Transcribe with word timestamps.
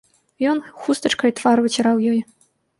Ён 0.51 0.57
хустачкай 0.85 1.35
твар 1.43 1.63
выціраў 1.69 2.05
ёй. 2.17 2.21